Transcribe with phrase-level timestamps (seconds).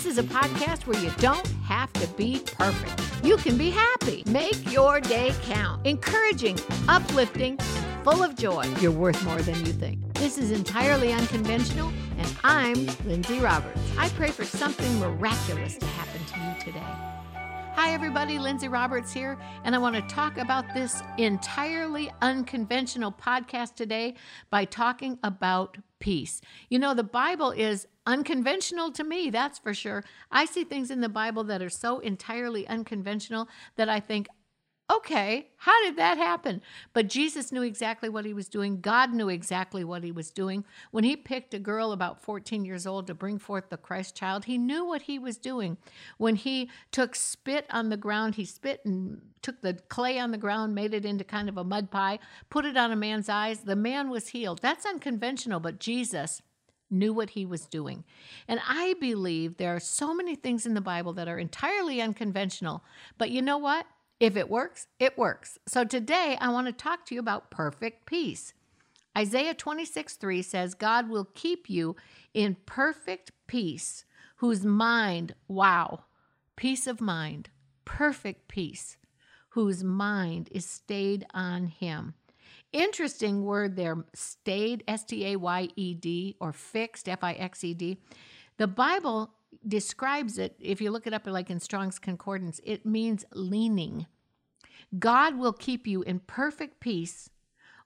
[0.00, 3.22] This is a podcast where you don't have to be perfect.
[3.22, 4.22] You can be happy.
[4.24, 5.86] Make your day count.
[5.86, 7.58] Encouraging, uplifting,
[8.02, 8.64] full of joy.
[8.80, 9.98] You're worth more than you think.
[10.14, 13.78] This is entirely unconventional, and I'm Lindsay Roberts.
[13.98, 17.19] I pray for something miraculous to happen to you today.
[17.82, 18.38] Hi, everybody.
[18.38, 24.16] Lindsay Roberts here, and I want to talk about this entirely unconventional podcast today
[24.50, 26.42] by talking about peace.
[26.68, 30.04] You know, the Bible is unconventional to me, that's for sure.
[30.30, 34.28] I see things in the Bible that are so entirely unconventional that I think,
[34.90, 36.60] okay, how did that happen?
[36.92, 38.80] But Jesus knew exactly what he was doing.
[38.80, 40.64] God knew exactly what he was doing.
[40.90, 44.46] When he picked a girl about 14 years old to bring forth the Christ child,
[44.46, 45.76] he knew what he was doing.
[46.18, 50.38] When he took spit on the ground, he spit and took the clay on the
[50.38, 52.18] ground, made it into kind of a mud pie,
[52.50, 53.60] put it on a man's eyes.
[53.60, 54.60] The man was healed.
[54.60, 56.42] That's unconventional, but Jesus
[56.90, 58.02] knew what he was doing.
[58.48, 62.82] And I believe there are so many things in the Bible that are entirely unconventional.
[63.16, 63.86] But you know what?
[64.20, 65.58] If it works, it works.
[65.66, 68.52] So today I want to talk to you about perfect peace.
[69.16, 71.96] Isaiah 26 3 says, God will keep you
[72.34, 74.04] in perfect peace,
[74.36, 76.04] whose mind, wow,
[76.54, 77.48] peace of mind,
[77.86, 78.98] perfect peace,
[79.50, 82.14] whose mind is stayed on him.
[82.72, 87.64] Interesting word there, stayed, S T A Y E D, or fixed, F I X
[87.64, 87.98] E D.
[88.58, 89.32] The Bible
[89.66, 94.06] describes it, if you look it up like in Strong's Concordance, it means leaning.
[94.98, 97.30] God will keep you in perfect peace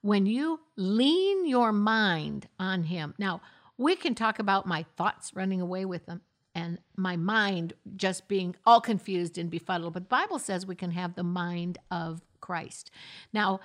[0.01, 3.15] when you lean your mind on Him.
[3.19, 3.41] Now,
[3.77, 6.23] we can talk about my thoughts running away with them
[6.55, 10.93] and my mind just being all confused and befuddled, but the Bible says we can
[10.93, 12.91] have the mind of Christ.
[13.33, 13.61] Now,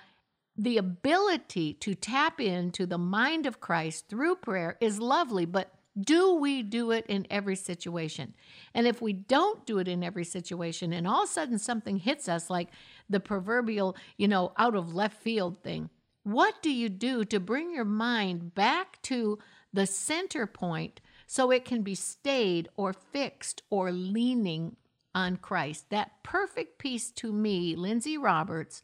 [0.58, 6.36] the ability to tap into the mind of Christ through prayer is lovely, but do
[6.36, 8.34] we do it in every situation?
[8.74, 11.98] And if we don't do it in every situation, and all of a sudden something
[11.98, 12.70] hits us like
[13.10, 15.90] the proverbial, you know, out of left field thing,
[16.24, 19.40] what do you do to bring your mind back to
[19.74, 24.76] the center point so it can be stayed or fixed or leaning
[25.16, 25.90] on Christ?
[25.90, 28.82] That perfect peace to me, Lindsay Roberts,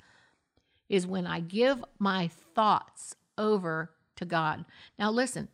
[0.89, 4.65] is when I give my thoughts over to God.
[4.97, 5.49] Now, listen,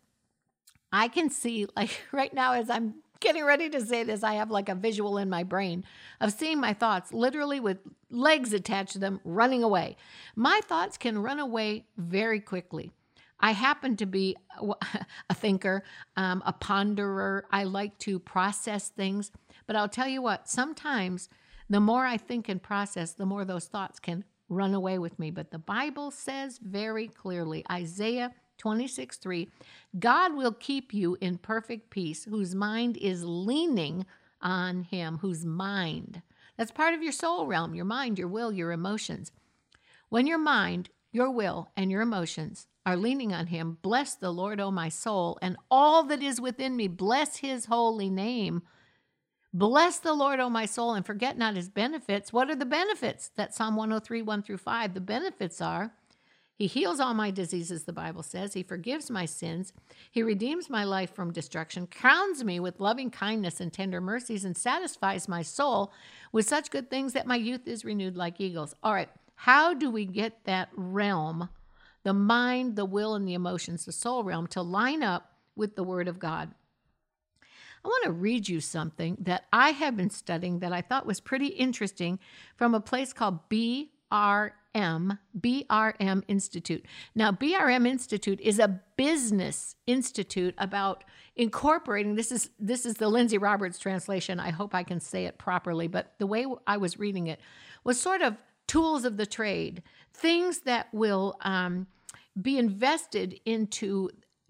[0.92, 4.52] I can see, like right now, as I'm getting ready to say this, I have
[4.52, 5.86] like a visual in my brain
[6.20, 7.78] of seeing my thoughts literally with
[8.10, 9.96] legs attached to them running away.
[10.36, 12.92] My thoughts can run away very quickly.
[13.40, 14.36] I happen to be
[15.30, 15.84] a thinker,
[16.16, 17.44] um, a ponderer.
[17.52, 19.32] I like to process things.
[19.66, 21.30] But I'll tell you what, sometimes
[21.70, 25.32] the more I think and process, the more those thoughts can run away with me.
[25.32, 29.50] But the Bible says very clearly, Isaiah 26 3,
[29.98, 34.06] God will keep you in perfect peace, whose mind is leaning
[34.40, 36.22] on Him, whose mind.
[36.58, 39.32] That's part of your soul realm, your mind, your will, your emotions.
[40.10, 44.60] When your mind, your will, and your emotions are leaning on Him, bless the Lord,
[44.60, 48.62] O my soul, and all that is within me, bless His holy name.
[49.52, 52.32] Bless the Lord, O my soul, and forget not his benefits.
[52.32, 53.32] What are the benefits?
[53.36, 54.94] That Psalm 103, 1 through 5.
[54.94, 55.92] The benefits are
[56.62, 58.54] he heals all my diseases, the Bible says.
[58.54, 59.74] He forgives my sins.
[60.12, 64.56] He redeems my life from destruction, crowns me with loving kindness and tender mercies, and
[64.56, 65.92] satisfies my soul
[66.32, 68.76] with such good things that my youth is renewed like eagles.
[68.84, 71.50] All right, how do we get that realm,
[72.04, 75.84] the mind, the will, and the emotions, the soul realm, to line up with the
[75.84, 76.54] Word of God?
[77.84, 81.22] I want to read you something that I have been studying that I thought was
[81.22, 82.20] pretty interesting
[82.56, 83.50] from a place called
[84.74, 86.86] BRM, BRM Institute.
[87.16, 91.04] Now, BRM Institute is a business institute about
[91.36, 94.40] incorporating this is this is the Lindsay Roberts translation.
[94.40, 97.40] I hope I can say it properly, but the way I was reading it
[97.84, 98.38] was sort of
[98.68, 99.84] tools of the trade,
[100.14, 101.88] things that will um,
[102.42, 104.10] be invested into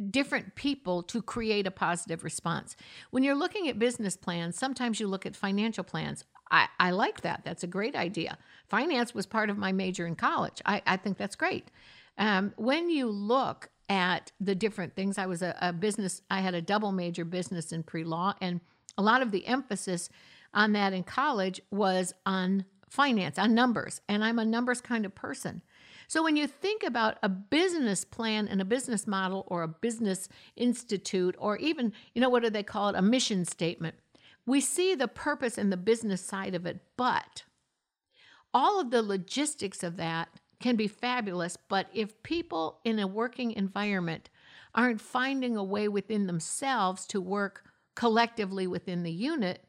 [0.09, 2.75] different people to create a positive response.
[3.11, 6.25] When you're looking at business plans, sometimes you look at financial plans.
[6.51, 7.41] I, I like that.
[7.43, 8.37] That's a great idea.
[8.67, 10.61] Finance was part of my major in college.
[10.65, 11.71] I, I think that's great.
[12.17, 16.53] Um, when you look at the different things, I was a, a business, I had
[16.53, 18.59] a double major business in pre law, and
[18.97, 20.09] a lot of the emphasis
[20.53, 24.01] on that in college was on finance, on numbers.
[24.09, 25.61] And I'm a numbers kind of person.
[26.07, 30.27] So when you think about a business plan and a business model or a business
[30.57, 32.95] institute or even, you know, what do they call it?
[32.95, 33.95] A mission statement.
[34.45, 37.43] We see the purpose and the business side of it, but
[38.53, 40.29] all of the logistics of that
[40.59, 41.57] can be fabulous.
[41.69, 44.29] But if people in a working environment
[44.73, 47.65] aren't finding a way within themselves to work
[47.95, 49.63] collectively within the unit,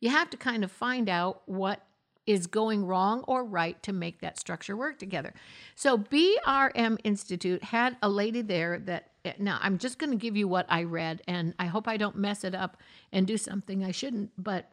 [0.00, 1.82] you have to kind of find out what
[2.26, 5.32] is going wrong or right to make that structure work together.
[5.74, 10.36] So, BRM Institute had a lady there that Eh, now I'm just going to give
[10.36, 12.78] you what I read, and I hope I don't mess it up
[13.12, 14.72] and do something I shouldn't, but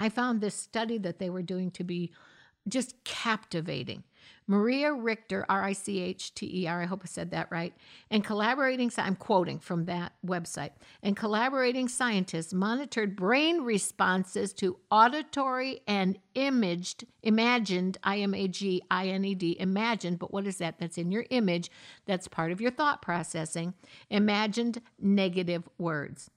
[0.00, 2.12] I found this study that they were doing to be
[2.68, 4.04] just captivating.
[4.46, 7.74] Maria Richter, R I C H T E R, I hope I said that right,
[8.10, 15.80] and collaborating, I'm quoting from that website, and collaborating scientists monitored brain responses to auditory
[15.86, 20.58] and imaged, imagined, I M A G I N E D, imagined, but what is
[20.58, 20.78] that?
[20.78, 21.70] That's in your image,
[22.04, 23.72] that's part of your thought processing,
[24.10, 26.30] imagined negative words.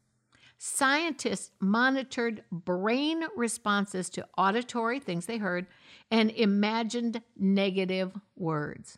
[0.60, 5.68] Scientists monitored brain responses to auditory things they heard
[6.10, 8.98] and imagined negative words.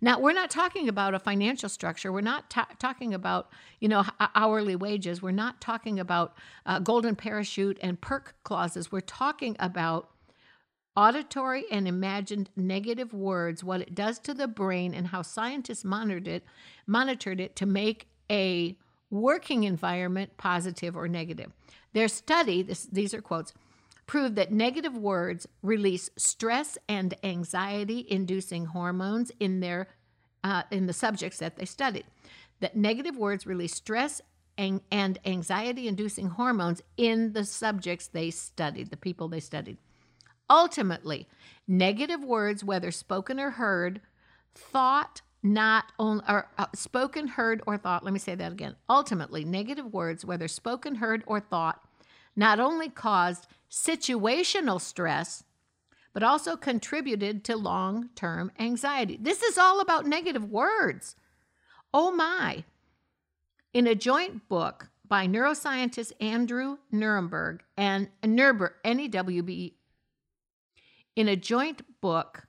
[0.00, 2.12] Now, we're not talking about a financial structure.
[2.12, 3.50] We're not ta- talking about,
[3.80, 4.04] you know,
[4.34, 5.22] hourly wages.
[5.22, 6.36] We're not talking about
[6.66, 8.90] uh, golden parachute and perk clauses.
[8.90, 10.10] We're talking about
[10.96, 16.28] auditory and imagined negative words, what it does to the brain, and how scientists monitored
[16.28, 16.44] it,
[16.86, 18.76] monitored it to make a
[19.10, 21.52] working environment positive or negative.
[21.92, 23.52] Their study, this, these are quotes,
[24.06, 29.88] proved that negative words release stress and anxiety inducing hormones in their
[30.42, 32.04] uh, in the subjects that they studied.
[32.60, 34.20] That negative words release stress
[34.56, 39.78] and, and anxiety inducing hormones in the subjects they studied, the people they studied.
[40.48, 41.26] Ultimately,
[41.66, 44.00] negative words, whether spoken or heard,
[44.54, 48.04] thought not only or uh, spoken, heard, or thought.
[48.04, 48.76] Let me say that again.
[48.88, 51.82] Ultimately, negative words, whether spoken, heard, or thought,
[52.36, 55.42] not only caused situational stress,
[56.12, 59.18] but also contributed to long term anxiety.
[59.20, 61.16] This is all about negative words.
[61.92, 62.62] Oh my.
[63.72, 69.74] In a joint book by neuroscientist Andrew Nuremberg and Nuremberg, N E W B,
[71.16, 72.46] in a joint book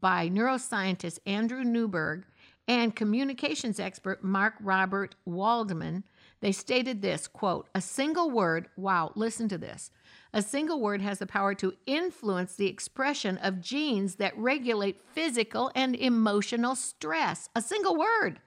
[0.00, 2.24] by neuroscientist Andrew Newberg
[2.66, 6.04] and communications expert Mark Robert Waldman,
[6.40, 9.90] they stated this quote, a single word, wow, listen to this.
[10.32, 15.72] A single word has the power to influence the expression of genes that regulate physical
[15.74, 17.48] and emotional stress.
[17.56, 18.40] A single word.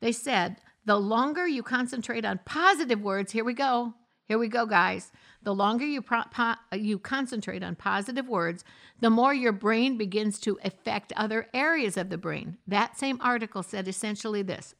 [0.00, 3.94] They said, the longer you concentrate on positive words, here we go,
[4.26, 5.10] here we go, guys.
[5.42, 8.64] The longer you, pro- po- you concentrate on positive words,
[9.00, 12.58] the more your brain begins to affect other areas of the brain.
[12.66, 14.74] That same article said essentially this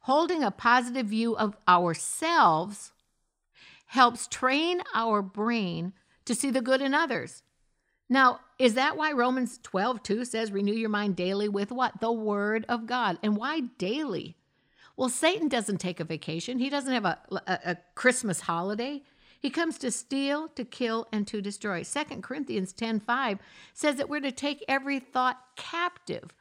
[0.00, 2.92] holding a positive view of ourselves
[3.86, 5.92] helps train our brain
[6.24, 7.42] to see the good in others.
[8.08, 12.00] Now, is that why Romans 12, 2 says, renew your mind daily with what?
[12.00, 13.18] The word of God.
[13.22, 14.36] And why daily?
[14.96, 16.58] Well, Satan doesn't take a vacation.
[16.58, 19.02] He doesn't have a, a, a Christmas holiday.
[19.40, 21.84] He comes to steal, to kill, and to destroy.
[21.84, 23.38] 2 Corinthians 10:5
[23.74, 26.32] says that we're to take every thought captive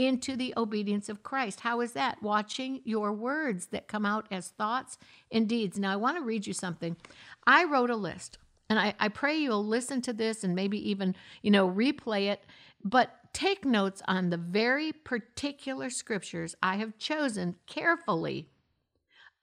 [0.00, 1.60] into the obedience of Christ.
[1.60, 2.22] How is that?
[2.22, 4.96] Watching your words that come out as thoughts
[5.30, 5.78] and deeds.
[5.78, 6.96] Now, I want to read you something.
[7.46, 8.38] I wrote a list,
[8.70, 12.42] and I, I pray you'll listen to this and maybe even, you know, replay it.
[12.82, 18.48] But take notes on the very particular scriptures I have chosen carefully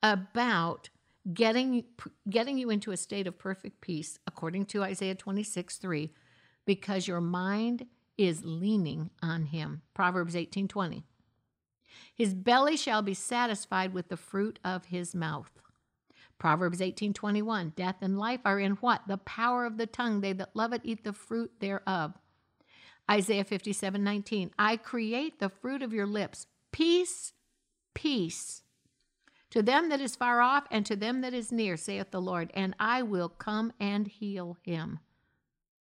[0.02, 0.90] about
[1.32, 1.84] getting
[2.28, 6.12] getting you into a state of perfect peace according to Isaiah 26 3
[6.66, 7.86] because your mind
[8.18, 9.82] is leaning on him.
[9.94, 11.04] Proverbs 18:20
[12.14, 15.52] His belly shall be satisfied with the fruit of his mouth.
[16.38, 19.08] Proverbs 18:21 Death and life are in what?
[19.08, 20.22] The power of the tongue.
[20.22, 22.14] They that love it eat the fruit thereof.
[23.10, 26.48] Isaiah 57:19 I create the fruit of your lips.
[26.72, 27.34] Peace
[27.98, 28.62] peace.
[29.50, 32.52] To them that is far off and to them that is near, saith the Lord,
[32.54, 35.00] and I will come and heal him.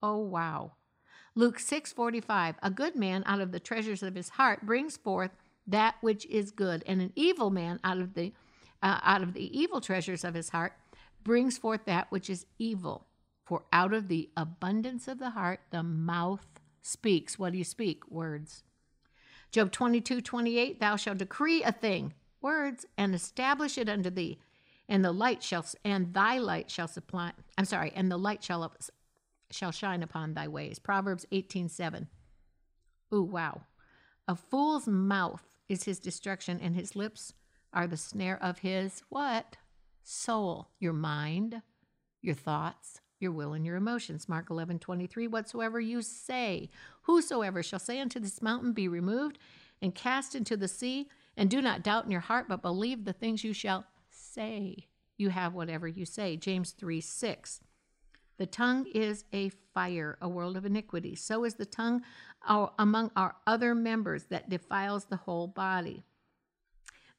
[0.04, 0.74] Oh, wow.
[1.36, 5.32] Luke 6:45 A good man out of the treasures of his heart brings forth
[5.66, 8.34] that which is good and an evil man out of the
[8.82, 10.74] uh, out of the evil treasures of his heart
[11.24, 13.08] brings forth that which is evil.
[13.46, 16.46] For out of the abundance of the heart the mouth
[16.82, 17.40] speaks.
[17.40, 18.10] What do you speak?
[18.12, 18.64] Words.
[19.52, 22.14] Job 22:28 Thou shalt decree a thing.
[22.42, 22.86] Words.
[22.98, 24.40] And establish it unto thee
[24.90, 28.64] and the light shall and thy light shall supply i'm sorry and the light shall
[29.54, 30.80] shall shine upon thy ways.
[30.80, 32.08] Proverbs 18 7
[33.14, 33.64] ooh wow.
[34.28, 37.34] A fool's mouth is his destruction and his lips
[37.72, 39.58] are the snare of his what?
[40.04, 40.70] Soul.
[40.80, 41.62] Your mind
[42.22, 44.28] your thoughts your will and your emotions.
[44.28, 46.70] Mark 11 23 whatsoever you say
[47.04, 49.38] whosoever shall say unto this mountain be removed
[49.82, 53.14] and cast into the sea and do not doubt in your heart, but believe the
[53.14, 56.38] things you shall say, you have whatever you say.
[56.38, 57.60] James 3 6.
[58.38, 61.16] The tongue is a fire, a world of iniquity.
[61.16, 62.04] So is the tongue
[62.48, 66.04] uh, among our other members that defiles the whole body.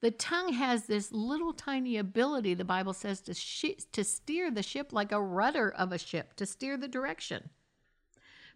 [0.00, 4.62] The tongue has this little tiny ability, the Bible says, to, sh- to steer the
[4.62, 7.48] ship like a rudder of a ship, to steer the direction.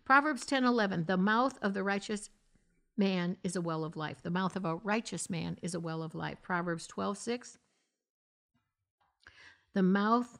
[0.05, 2.29] Proverbs 10 11, the mouth of the righteous
[2.99, 4.19] man is a well of life.
[4.23, 6.43] The mouth of a righteous man is a well of life.
[6.43, 7.59] Proverbs 12 6,
[9.73, 10.39] the mouth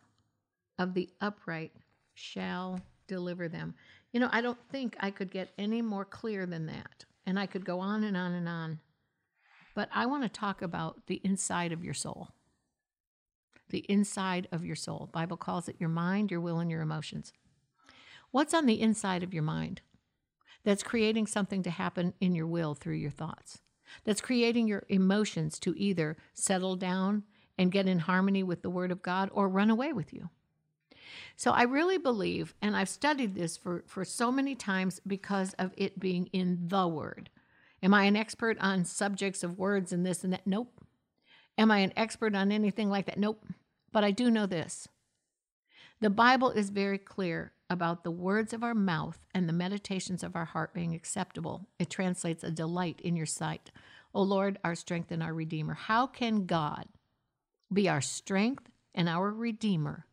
[0.79, 1.73] of the upright
[2.19, 3.75] shall deliver them.
[4.13, 7.05] You know, I don't think I could get any more clear than that.
[7.27, 8.81] And I could go on and on and on.
[9.75, 12.31] But I want to talk about the inside of your soul.
[13.71, 15.11] The inside of your soul.
[15.13, 17.33] Bible calls it your mind, your will, and your emotions.
[18.31, 19.83] What's on the inside of your mind
[20.65, 23.61] that's creating something to happen in your will through your thoughts?
[24.05, 27.25] That's creating your emotions to either settle down
[27.57, 30.31] and get in harmony with the Word of God or run away with you.
[31.39, 35.71] So I really believe, and I've studied this for, for so many times because of
[35.77, 37.31] it being in the Word.
[37.81, 40.49] Am I an expert on subjects of words and this and that?
[40.49, 40.85] Nope.
[41.57, 43.21] Am I an expert on anything like that?
[43.21, 43.47] Nope.
[43.93, 44.89] But I do know this.
[46.01, 50.35] The Bible is very clear about the words of our mouth and the meditations of
[50.35, 51.69] our heart being acceptable.
[51.79, 53.71] It translates a delight in your sight.
[54.13, 55.75] O Lord, our strength and our Redeemer.
[55.75, 56.87] How can God
[57.73, 60.08] be our strength and our Redeemer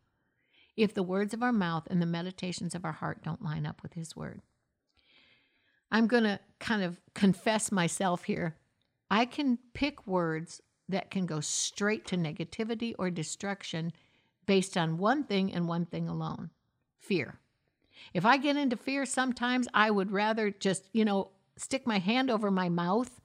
[0.76, 3.82] if the words of our mouth and the meditations of our heart don't line up
[3.82, 4.42] with His word?
[5.92, 8.58] I'm going to kind of confess myself here.
[9.10, 13.94] I can pick words that can go straight to negativity or destruction
[14.46, 16.50] based on one thing and one thing alone
[17.00, 17.40] fear.
[18.14, 22.30] If I get into fear, sometimes I would rather just, you know, stick my hand
[22.30, 23.22] over my mouth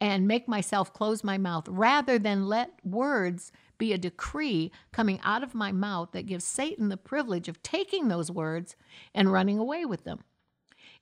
[0.00, 3.50] and make myself close my mouth rather than let words
[3.84, 8.08] be a decree coming out of my mouth that gives Satan the privilege of taking
[8.08, 8.76] those words
[9.14, 10.20] and running away with them.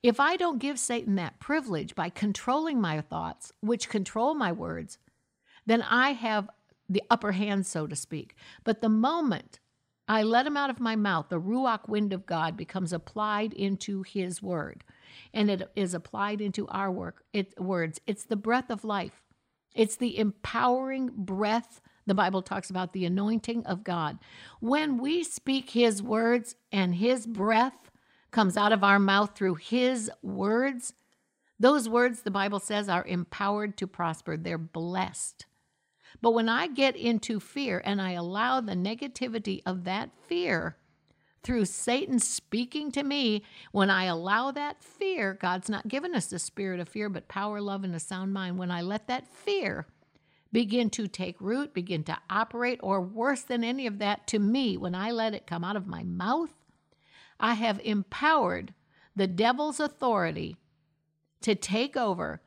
[0.02, 4.98] If I don't give Satan that privilege by controlling my thoughts, which control my words,
[5.64, 6.50] then I have
[6.88, 8.34] the upper hand, so to speak.
[8.64, 9.60] But the moment
[10.08, 14.02] I let him out of my mouth, the Ruach wind of God becomes applied into
[14.02, 14.82] his word.
[15.32, 18.00] And it is applied into our work, it, words.
[18.08, 19.22] It's the breath of life.
[19.72, 24.18] It's the empowering breath the Bible talks about the anointing of God.
[24.61, 27.90] When we speak His words and His breath
[28.30, 30.94] comes out of our mouth through His words,
[31.61, 34.37] those words, the Bible says, are empowered to prosper.
[34.37, 35.47] They're blessed.
[36.21, 40.76] But when I get into fear and I allow the negativity of that fear
[41.42, 43.42] through Satan speaking to me,
[43.73, 47.61] when I allow that fear, God's not given us the spirit of fear, but power,
[47.61, 48.59] love, and a sound mind.
[48.59, 49.87] When I let that fear
[50.52, 54.76] begin to take root, begin to operate, or worse than any of that, to me,
[54.76, 56.52] when I let it come out of my mouth,
[57.40, 58.75] I have empowered
[59.16, 60.56] the devil's authority
[61.40, 62.42] to take over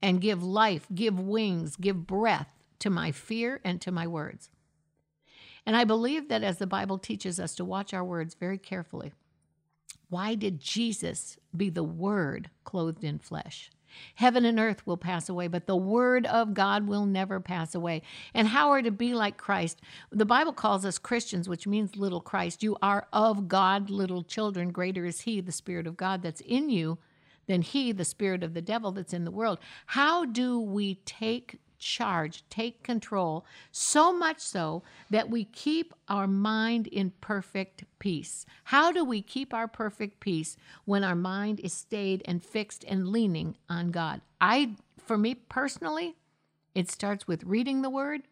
[0.00, 2.48] and give life, give wings, give breath
[2.80, 4.50] to my fear and to my words.
[5.64, 9.12] And I believe that as the Bible teaches us to watch our words very carefully,
[10.08, 13.70] why did Jesus be the Word clothed in flesh?
[14.16, 18.02] Heaven and earth will pass away, but the word of God will never pass away.
[18.34, 19.80] And how are to be like Christ?
[20.10, 22.62] The Bible calls us Christians, which means little Christ.
[22.62, 24.70] You are of God, little children.
[24.70, 26.98] Greater is He, the Spirit of God that's in you,
[27.46, 29.58] than He, the Spirit of the devil that's in the world.
[29.86, 36.86] How do we take charge, take control, so much so that we keep our mind
[36.86, 38.46] in perfect peace.
[38.64, 43.08] How do we keep our perfect peace when our mind is stayed and fixed and
[43.08, 44.22] leaning on God?
[44.40, 46.16] I for me personally,
[46.74, 48.22] it starts with reading the word,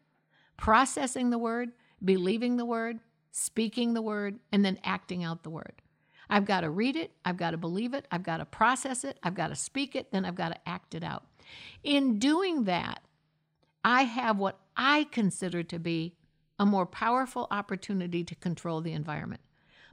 [0.57, 3.01] processing the word, believing the word,
[3.33, 5.83] speaking the word, and then acting out the word.
[6.31, 9.19] I've got to read it, I've got to believe it, I've got to process it,
[9.23, 11.25] I've got to speak it, then I've got to act it out.
[11.83, 13.03] In doing that,
[13.85, 16.17] I have what I consider to be
[16.59, 19.41] a more powerful opportunity to control the environment.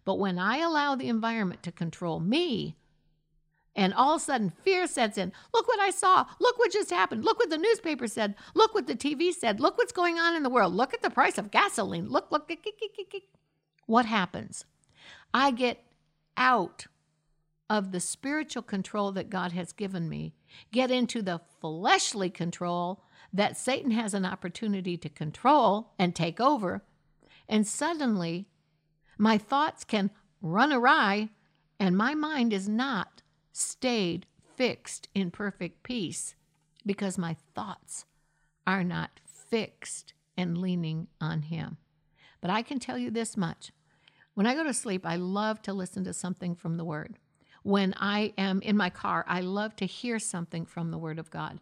[0.03, 2.75] But when I allow the environment to control me,
[3.77, 5.31] and all of a sudden fear sets in.
[5.53, 6.25] Look what I saw.
[6.39, 7.23] Look what just happened.
[7.23, 8.33] Look what the newspaper said.
[8.55, 9.59] Look what the TV said.
[9.59, 10.73] Look what's going on in the world.
[10.73, 12.09] Look at the price of gasoline.
[12.09, 12.51] Look, look.
[13.85, 14.65] What happens?
[15.31, 15.83] I get
[16.35, 16.87] out
[17.69, 20.33] of the spiritual control that God has given me,
[20.71, 23.03] get into the fleshly control
[23.33, 26.83] that Satan has an opportunity to control and take over.
[27.47, 28.47] And suddenly,
[29.17, 31.29] my thoughts can run awry,
[31.79, 36.35] and my mind is not stayed fixed in perfect peace
[36.85, 38.05] because my thoughts
[38.65, 41.77] are not fixed and leaning on Him.
[42.41, 43.71] But I can tell you this much
[44.37, 47.17] when I go to sleep, I love to listen to something from the Word.
[47.63, 51.31] When I am in my car, I love to hear something from the Word of
[51.31, 51.59] God.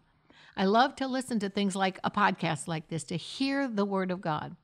[0.56, 4.10] I love to listen to things like a podcast like this, to hear the Word
[4.10, 4.56] of God.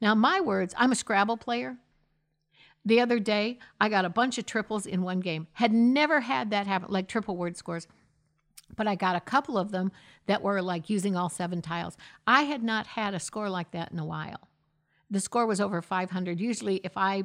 [0.00, 1.76] Now, my words, I'm a Scrabble player.
[2.84, 5.46] The other day, I got a bunch of triples in one game.
[5.52, 7.86] Had never had that happen, like triple word scores.
[8.76, 9.92] But I got a couple of them
[10.26, 11.96] that were like using all seven tiles.
[12.26, 14.48] I had not had a score like that in a while.
[15.10, 16.40] The score was over 500.
[16.40, 17.24] Usually, if I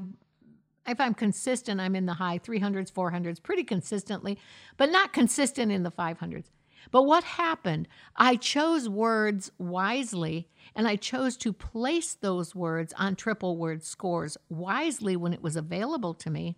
[0.87, 4.37] if I'm consistent, I'm in the high 300s, 400s pretty consistently,
[4.77, 6.45] but not consistent in the 500s.
[6.91, 7.87] But what happened?
[8.15, 14.37] I chose words wisely and I chose to place those words on triple word scores
[14.49, 16.57] wisely when it was available to me.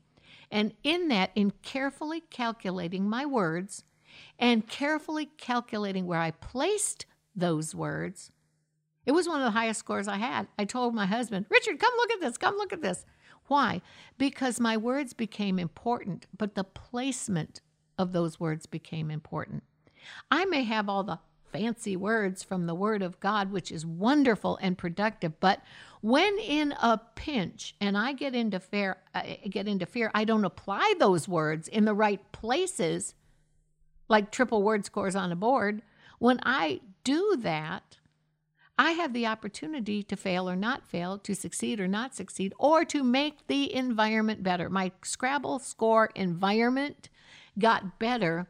[0.49, 3.83] And in that, in carefully calculating my words
[4.39, 7.05] and carefully calculating where I placed
[7.35, 8.31] those words,
[9.05, 10.47] it was one of the highest scores I had.
[10.57, 13.05] I told my husband, Richard, come look at this, come look at this.
[13.47, 13.81] Why?
[14.17, 17.61] Because my words became important, but the placement
[17.97, 19.63] of those words became important.
[20.29, 21.19] I may have all the
[21.51, 25.61] fancy words from the Word of God, which is wonderful and productive, but
[26.01, 30.45] when in a pinch and I get into fear, uh, get into fear, I don't
[30.45, 33.15] apply those words in the right places,
[34.07, 35.81] like triple word scores on a board.
[36.19, 37.97] When I do that,
[38.79, 42.85] I have the opportunity to fail or not fail, to succeed or not succeed, or
[42.85, 44.69] to make the environment better.
[44.69, 47.09] My Scrabble score environment
[47.57, 48.47] got better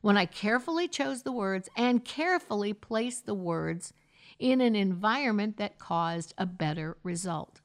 [0.00, 3.92] when I carefully chose the words and carefully placed the words
[4.38, 7.60] in an environment that caused a better result.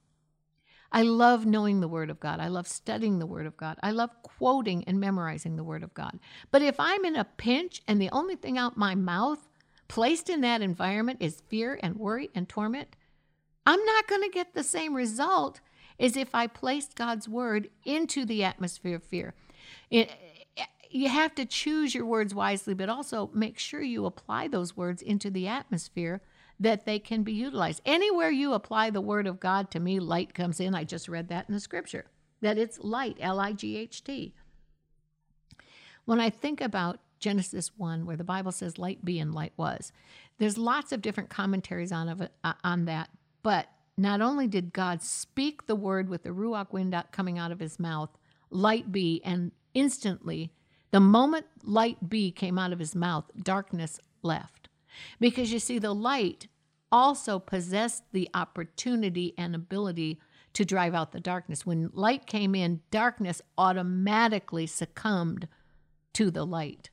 [0.91, 2.39] I love knowing the Word of God.
[2.39, 3.77] I love studying the Word of God.
[3.83, 6.19] I love quoting and memorizing the Word of God.
[6.51, 9.47] But if I'm in a pinch and the only thing out my mouth
[9.87, 12.95] placed in that environment is fear and worry and torment,
[13.65, 15.59] I'm not going to get the same result
[15.99, 19.33] as if I placed God's word into the atmosphere of fear.
[20.95, 25.01] You have to choose your words wisely, but also make sure you apply those words
[25.01, 26.21] into the atmosphere
[26.57, 27.81] that they can be utilized.
[27.85, 30.73] Anywhere you apply the word of God, to me, light comes in.
[30.73, 32.05] I just read that in the scripture,
[32.39, 34.33] that it's light, L I G H T.
[36.05, 39.91] When I think about Genesis 1, where the Bible says light be and light was.
[40.37, 43.09] There's lots of different commentaries on, of, uh, on that,
[43.43, 47.59] but not only did God speak the word with the Ruach wind coming out of
[47.59, 48.17] his mouth,
[48.49, 50.51] light be, and instantly,
[50.95, 54.69] the moment light be came out of his mouth, darkness left.
[55.19, 56.47] Because you see, the light
[56.89, 60.21] also possessed the opportunity and ability
[60.53, 61.65] to drive out the darkness.
[61.65, 65.49] When light came in, darkness automatically succumbed
[66.13, 66.91] to the light.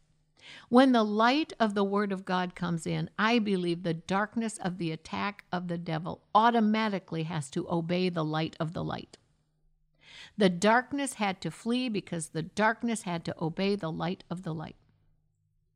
[0.69, 4.79] When the light of the Word of God comes in, I believe the darkness of
[4.79, 9.19] the attack of the devil automatically has to obey the light of the light.
[10.37, 14.55] The darkness had to flee because the darkness had to obey the light of the
[14.55, 14.77] light,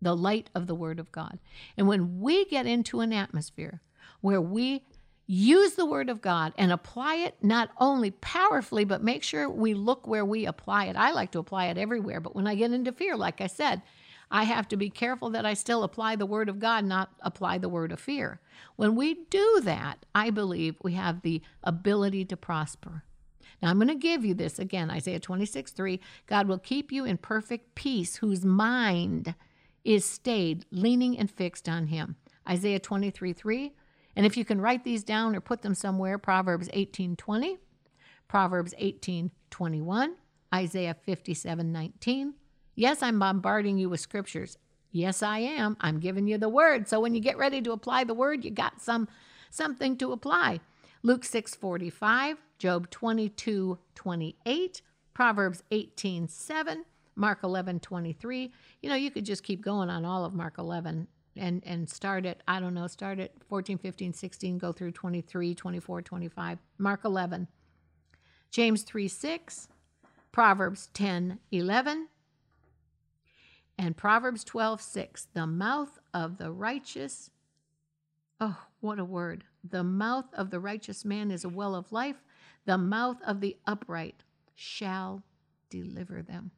[0.00, 1.38] the light of the Word of God.
[1.76, 3.82] And when we get into an atmosphere
[4.20, 4.84] where we
[5.26, 9.74] use the Word of God and apply it not only powerfully, but make sure we
[9.74, 10.96] look where we apply it.
[10.96, 13.82] I like to apply it everywhere, but when I get into fear, like I said,
[14.30, 17.58] I have to be careful that I still apply the word of God, not apply
[17.58, 18.40] the word of fear.
[18.74, 23.04] When we do that, I believe we have the ability to prosper.
[23.62, 26.00] Now, I'm going to give you this again Isaiah 26 3.
[26.26, 29.34] God will keep you in perfect peace, whose mind
[29.84, 32.16] is stayed, leaning and fixed on Him.
[32.48, 33.72] Isaiah 23 3.
[34.16, 37.58] And if you can write these down or put them somewhere, Proverbs 18 20,
[38.28, 40.14] Proverbs 18 21,
[40.54, 42.34] Isaiah 57 19,
[42.74, 44.58] Yes, I'm bombarding you with scriptures.
[44.92, 45.76] Yes, I am.
[45.80, 46.88] I'm giving you the word.
[46.88, 49.08] So when you get ready to apply the word, you got some
[49.50, 50.60] something to apply.
[51.02, 54.82] Luke 6:45, Job 22:28,
[55.14, 58.52] Proverbs 18:7, Mark 11:23.
[58.82, 62.26] You know, you could just keep going on all of Mark 11 and and start
[62.26, 67.04] at I don't know, start at 14, 15, 16, go through 23, 24, 25, Mark
[67.04, 67.48] 11.
[68.50, 69.68] James 3 6,
[70.32, 72.08] Proverbs 10 11,
[73.78, 77.30] and Proverbs 12, 6, the mouth of the righteous,
[78.40, 79.44] oh, what a word.
[79.68, 82.16] The mouth of the righteous man is a well of life.
[82.64, 84.22] The mouth of the upright
[84.54, 85.22] shall
[85.70, 86.50] deliver them.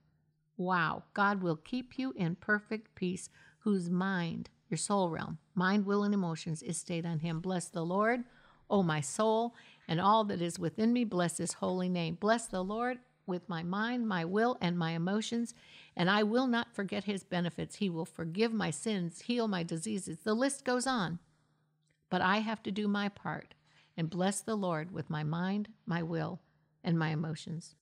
[0.56, 1.04] Wow.
[1.14, 3.28] God will keep you in perfect peace,
[3.60, 7.40] whose mind, your soul realm, mind, will, and emotions is stayed on him.
[7.40, 8.24] Bless the Lord,
[8.68, 9.54] O my soul,
[9.86, 11.04] and all that is within me.
[11.04, 12.16] Bless his holy name.
[12.20, 15.54] Bless the Lord with my mind, my will, and my emotions
[15.98, 17.76] and I will not forget his benefits.
[17.76, 20.18] He will forgive my sins, heal my diseases.
[20.22, 21.18] The list goes on.
[22.10, 23.54] But I have to do my part.
[23.98, 26.40] and bless the Lord with my mind, my will,
[26.84, 27.74] and my emotions.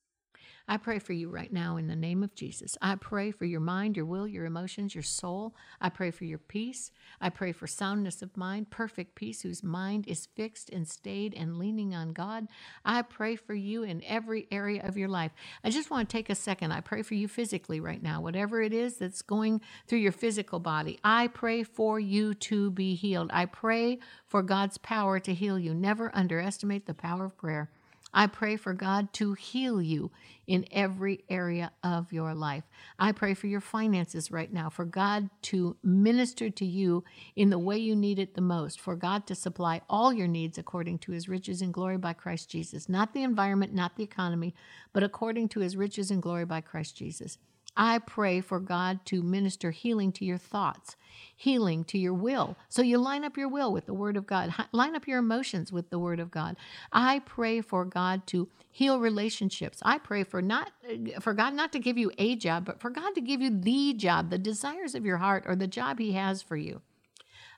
[0.69, 2.77] I pray for you right now in the name of Jesus.
[2.83, 5.55] I pray for your mind, your will, your emotions, your soul.
[5.81, 6.91] I pray for your peace.
[7.21, 11.59] I pray for soundness of mind, perfect peace, whose mind is fixed and stayed and
[11.59, 12.49] leaning on God.
[12.85, 15.33] I pray for you in every area of your life.
[15.63, 16.73] I just want to take a second.
[16.73, 20.59] I pray for you physically right now, whatever it is that's going through your physical
[20.59, 20.99] body.
[21.05, 23.31] I pray for you to be healed.
[23.33, 25.75] I pray for God's power to heal you.
[25.75, 27.71] Never underestimate the power of prayer.
[28.17, 30.11] I pray for God to heal you
[30.47, 32.65] in every area of your life.
[32.99, 37.05] I pray for your finances right now, for God to minister to you
[37.37, 40.57] in the way you need it the most, for God to supply all your needs
[40.57, 42.89] according to his riches and glory by Christ Jesus.
[42.89, 44.55] Not the environment, not the economy,
[44.95, 47.37] but according to his riches and glory by Christ Jesus.
[47.77, 50.97] I pray for God to minister healing to your thoughts,
[51.35, 52.57] healing to your will.
[52.69, 55.73] So you line up your will with the Word of God, line up your emotions
[55.73, 56.57] with the Word of God.
[56.93, 59.79] I pray for God to heal relationships.
[59.83, 60.73] I pray for not
[61.21, 63.93] for God not to give you a job, but for God to give you the
[63.95, 66.81] job, the desires of your heart, or the job He has for you.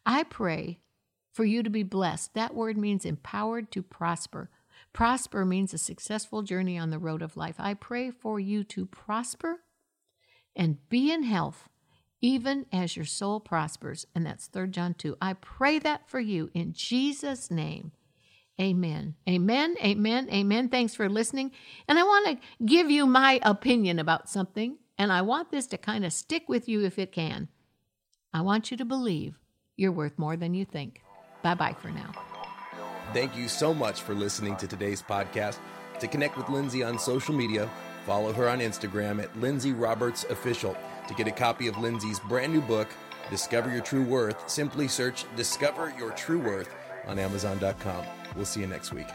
[0.05, 0.79] I pray
[1.33, 2.35] for you to be blessed.
[2.35, 4.51] That word means empowered to prosper.
[4.93, 7.57] Prosper means a successful journey on the road of life.
[7.59, 9.61] I pray for you to prosper
[10.59, 11.69] and be in health
[12.21, 14.07] even as your soul prospers.
[14.15, 15.17] And that's 3 John 2.
[15.21, 17.93] I pray that for you in Jesus' name.
[18.61, 19.15] Amen.
[19.29, 19.77] Amen.
[19.83, 20.29] Amen.
[20.31, 20.69] Amen.
[20.69, 21.53] Thanks for listening.
[21.87, 25.79] And I want to give you my opinion about something, and I want this to
[25.79, 27.49] kind of stick with you if it can.
[28.35, 29.39] I want you to believe
[29.77, 31.03] you're worth more than you think.
[31.43, 32.13] Bye bye for now.
[33.13, 35.59] Thank you so much for listening to today's podcast.
[36.01, 37.71] To connect with Lindsay on social media,
[38.09, 40.75] Follow her on Instagram at Lindsay Roberts Official.
[41.09, 42.89] To get a copy of Lindsay's brand new book,
[43.29, 46.75] Discover Your True Worth, simply search Discover Your True Worth
[47.07, 48.07] on Amazon.com.
[48.35, 49.09] We'll see you next week.